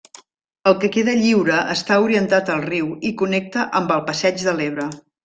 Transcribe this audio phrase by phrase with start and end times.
[0.69, 4.89] El que queda lliure està orientat al riu i connecta amb el Passeig de l'Ebre.